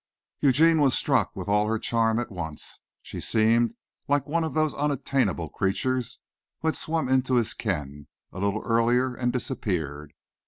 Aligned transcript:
Eugene 0.39 0.81
was 0.81 0.95
struck 0.95 1.35
with 1.35 1.47
all 1.47 1.67
her 1.67 1.77
charm 1.77 2.17
at 2.17 2.31
once. 2.31 2.79
She 3.03 3.21
seemed 3.21 3.75
like 4.07 4.25
one 4.25 4.43
of 4.43 4.55
those 4.55 4.73
unattainable 4.73 5.49
creatures 5.49 6.17
who 6.61 6.69
had 6.69 6.75
swum 6.75 7.07
into 7.07 7.35
his 7.35 7.53
ken 7.53 8.07
a 8.31 8.39
little 8.39 8.63
earlier 8.63 9.13
and 9.13 9.31
disappeared. 9.31 10.13